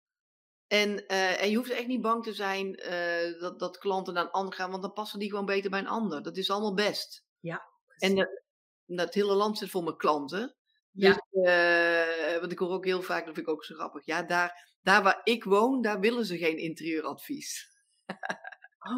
[0.68, 4.24] En, uh, en je hoeft echt niet bang te zijn uh, dat, dat klanten naar
[4.24, 6.24] een ander gaan, want dan passen die gewoon beter bij een ander.
[6.24, 7.24] Dat is allemaal best.
[7.40, 7.62] Ja.
[7.98, 8.42] En dat,
[8.86, 10.56] dat hele land zit vol met klanten.
[10.92, 11.10] Ja.
[11.10, 14.06] Dus, uh, want ik hoor ook heel vaak, dat vind ik ook zo grappig.
[14.06, 17.76] Ja, daar, daar waar ik woon, daar willen ze geen interieuradvies.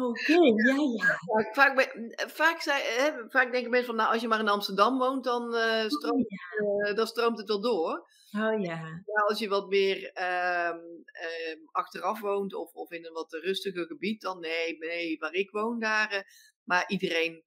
[0.00, 0.32] Oké,
[0.64, 1.18] ja, ja.
[1.52, 5.24] Vaak, vaak, zei, hè, vaak denken mensen van, nou, als je maar in Amsterdam woont,
[5.24, 6.26] dan, uh, stroomt,
[6.60, 6.94] oh, ja.
[6.94, 8.08] dan stroomt het wel door.
[8.32, 9.02] Oh ja.
[9.06, 10.76] ja als je wat meer uh,
[11.22, 15.50] uh, achteraf woont of, of in een wat rustiger gebied, dan nee, nee, waar ik
[15.50, 16.14] woon daar.
[16.14, 16.20] Uh,
[16.62, 17.44] maar iedereen,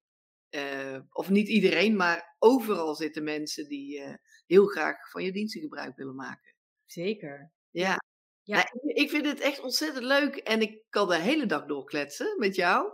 [0.48, 4.02] eh, of niet iedereen, maar overal zitten mensen die
[4.46, 6.54] heel graag van je diensten gebruik willen maken.
[6.84, 7.52] Zeker.
[7.70, 7.96] Ja.
[8.42, 8.56] Ja.
[8.56, 12.54] Nou, ik vind het echt ontzettend leuk en ik kan de hele dag doorkletsen met
[12.54, 12.92] jou.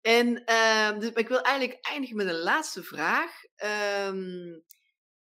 [0.00, 3.30] En ehm, dus, ik wil eigenlijk eindigen met een laatste vraag.
[3.54, 4.60] Ehm,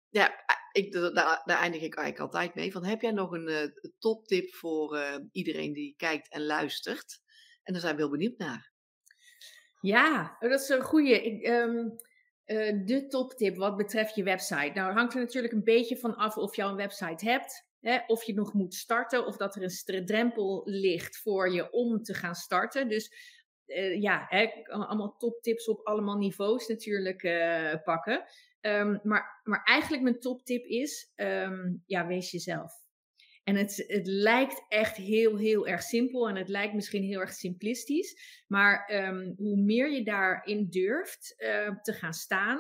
[0.10, 2.72] ja, ik, daar, eindig ik eigenlijk altijd mee.
[2.72, 7.22] Van, heb jij nog een uh, toptip voor uh, iedereen die kijkt en luistert?
[7.64, 8.72] En daar zijn we heel benieuwd naar.
[9.82, 11.48] Ja, dat is een goede.
[11.50, 11.96] Um,
[12.46, 14.72] uh, de toptip wat betreft je website.
[14.74, 17.66] Nou, hangt er natuurlijk een beetje van af of je al een website hebt.
[17.80, 22.04] Hè, of je nog moet starten, of dat er een drempel ligt voor je om
[22.04, 22.90] te gaan starten.
[22.90, 23.12] Dus
[24.00, 27.22] ja, hè, allemaal toptips op allemaal niveaus natuurlijk
[27.84, 28.24] pakken.
[28.68, 32.74] Um, maar, maar eigenlijk mijn toptip is, um, ja, wees jezelf.
[33.44, 37.34] En het, het lijkt echt heel, heel erg simpel en het lijkt misschien heel erg
[37.34, 38.44] simplistisch.
[38.48, 41.36] Maar um, hoe meer je daarin durft
[41.82, 42.60] te gaan staan,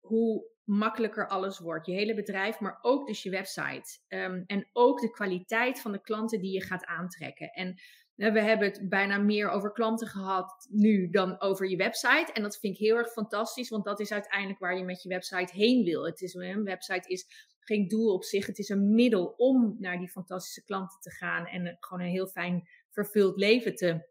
[0.00, 1.86] hoe makkelijker alles wordt.
[1.86, 3.98] Je hele bedrijf, maar ook dus je website.
[4.46, 7.50] En ook de kwaliteit van de klanten die je gaat aantrekken.
[7.50, 7.80] En
[8.18, 12.32] we hebben het bijna meer over klanten gehad nu dan over je website.
[12.32, 15.08] En dat vind ik heel erg fantastisch, want dat is uiteindelijk waar je met je
[15.08, 16.06] website heen wil.
[16.06, 17.26] Het is, een website is
[17.60, 18.46] geen doel op zich.
[18.46, 22.26] Het is een middel om naar die fantastische klanten te gaan en gewoon een heel
[22.26, 24.06] fijn vervuld leven te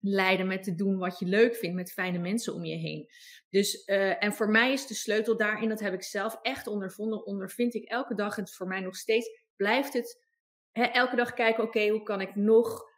[0.00, 3.08] leiden met te doen wat je leuk vindt met fijne mensen om je heen.
[3.50, 7.26] Dus, uh, en voor mij is de sleutel daarin, dat heb ik zelf echt ondervonden,
[7.26, 8.38] ondervind ik elke dag.
[8.38, 10.24] En voor mij nog steeds blijft het
[10.72, 12.89] hè, elke dag kijken, oké, hoe kan ik nog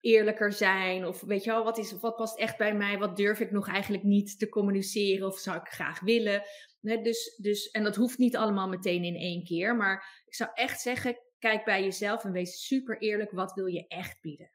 [0.00, 1.06] eerlijker zijn?
[1.06, 2.98] Of weet je wel, wat, is, wat past echt bij mij?
[2.98, 5.26] Wat durf ik nog eigenlijk niet te communiceren?
[5.26, 6.42] Of zou ik graag willen?
[6.80, 9.76] dus, dus, en dat hoeft niet allemaal meteen in één keer.
[9.76, 13.30] Maar ik zou echt zeggen, kijk bij jezelf en wees super eerlijk.
[13.30, 14.50] Wat wil je echt bieden?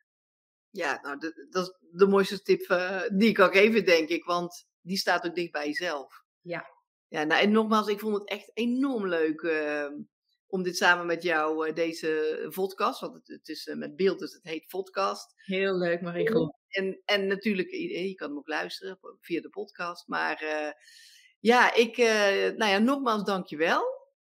[0.69, 1.17] Ja, nou,
[1.49, 4.23] dat, is de mooiste tip uh, die ik kan geven, denk ik.
[4.23, 6.23] Want die staat ook dicht bij jezelf.
[6.41, 6.73] Ja.
[7.07, 9.87] Ja, nou, en nogmaals, ik vond het echt enorm leuk uh,
[10.55, 14.33] om dit samen met jou, uh, deze podcast, want het, het is met beeld, dus
[14.33, 15.33] het heet podcast.
[15.35, 16.49] Heel leuk, Marigo.
[16.67, 20.07] En, en natuurlijk, je kan hem ook luisteren via de podcast.
[20.07, 20.43] Maar
[21.39, 21.97] ja, ik,
[22.57, 23.83] nou ja, nogmaals, dankjewel.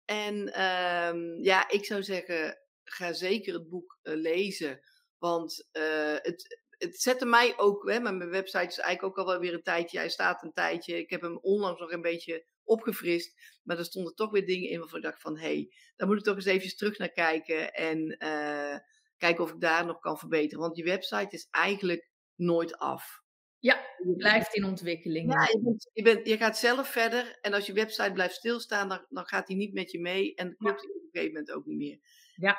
[0.04, 4.80] En ehm, ja, ik zou zeggen, ga zeker het boek lezen.
[5.18, 9.54] Want het, het zette mij ook, hè, mijn website is eigenlijk ook al wel weer
[9.54, 10.98] een tijdje, hij staat een tijdje.
[10.98, 14.78] Ik heb hem onlangs nog een beetje opgefrist, maar er stonden toch weer dingen in
[14.78, 17.72] waarvan ik dacht van, hé, hey, daar moet ik toch eens even terug naar kijken
[17.72, 18.78] en uh,
[19.16, 20.62] kijken of ik daar nog kan verbeteren.
[20.62, 23.24] Want je website is eigenlijk nooit af.
[23.58, 23.84] Ja,
[24.16, 25.32] blijft in ontwikkeling.
[25.32, 28.88] Ja, je, bent, je, bent, je, gaat zelf verder en als je website blijft stilstaan,
[28.88, 31.52] dan, dan gaat hij niet met je mee en klopt hij op een gegeven moment
[31.52, 31.98] ook niet meer.
[32.34, 32.58] Ja,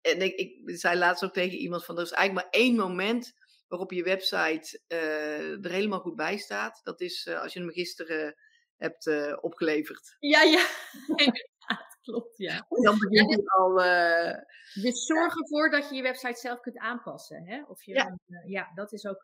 [0.00, 3.32] en ik, ik zei laatst ook tegen iemand van, er is eigenlijk maar één moment
[3.68, 6.80] waarop je website uh, er helemaal goed bij staat.
[6.82, 8.36] Dat is uh, als je hem gisteren
[8.80, 10.16] hebt uh, opgeleverd.
[10.18, 10.66] Ja, ja,
[11.24, 12.66] inderdaad, klopt, ja.
[12.68, 13.74] Dan het al...
[14.82, 17.46] dus zorg ervoor dat je je website zelf kunt aanpassen.
[17.46, 17.62] Hè?
[17.62, 18.18] Of je, ja.
[18.46, 19.22] ja, dat is ook,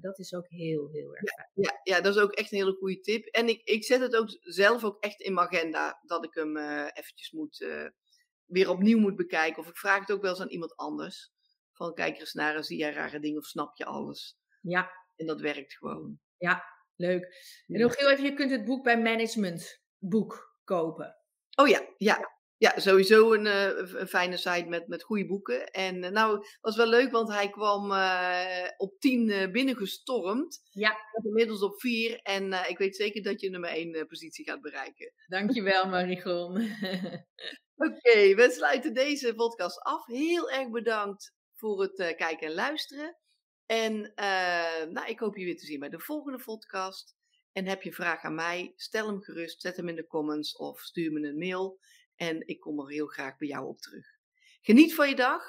[0.00, 1.36] dat is ook heel, heel erg.
[1.36, 3.26] Ja, ja, ja, dat is ook echt een hele goede tip.
[3.26, 6.56] En ik, ik zet het ook zelf ook echt in mijn agenda, dat ik hem
[6.92, 7.66] eventjes moet
[8.46, 9.62] weer opnieuw moet bekijken.
[9.62, 11.32] Of ik vraag het ook wel eens aan iemand anders.
[11.72, 14.38] Van kijk er eens naar zie jij rare dingen of snap je alles?
[14.60, 14.90] Ja.
[15.16, 16.20] En dat werkt gewoon.
[16.36, 16.64] Ja,
[16.96, 17.24] leuk.
[17.66, 21.16] En nog heel even, je kunt het boek bij Management Boek kopen.
[21.54, 22.34] Oh ja, ja.
[22.58, 23.46] Ja, sowieso een,
[24.00, 25.66] een fijne site met, met goede boeken.
[25.66, 30.60] En uh, nou, was wel leuk, want hij kwam uh, op tien binnengestormd.
[30.70, 30.96] Ja.
[31.22, 32.20] Inmiddels op vier.
[32.22, 35.12] En ik weet zeker dat je nummer één positie gaat bereiken.
[35.26, 36.56] Dankjewel, Marigon.
[37.76, 40.06] Oké, okay, we sluiten deze podcast af.
[40.06, 43.16] Heel erg bedankt voor het kijken en luisteren.
[43.66, 47.16] En uh, nou, ik hoop je weer te zien bij de volgende podcast.
[47.52, 50.80] En heb je vraag aan mij, stel hem gerust, zet hem in de comments of
[50.80, 51.80] stuur me een mail.
[52.16, 54.06] En ik kom er heel graag bij jou op terug.
[54.60, 55.42] Geniet van je dag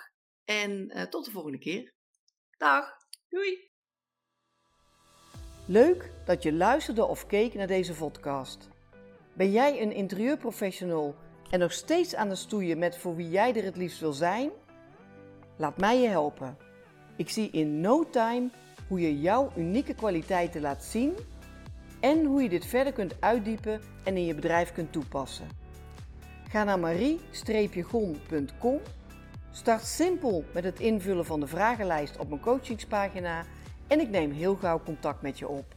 [0.43, 1.93] en uh, tot de volgende keer.
[2.57, 2.97] Dag.
[3.29, 3.71] Doei.
[5.65, 8.69] Leuk dat je luisterde of keek naar deze podcast.
[9.33, 11.15] Ben jij een interieurprofessional
[11.49, 14.51] en nog steeds aan de stoeien met voor wie jij er het liefst wil zijn?
[15.57, 16.66] Laat mij je helpen.
[17.17, 18.49] Ik zie in no time
[18.87, 21.13] hoe je jouw unieke kwaliteiten laat zien
[21.99, 25.47] en hoe je dit verder kunt uitdiepen en in je bedrijf kunt toepassen.
[26.49, 28.79] Ga naar marie-gon.com.
[29.51, 33.45] Start simpel met het invullen van de vragenlijst op mijn coachingspagina
[33.87, 35.76] en ik neem heel gauw contact met je op.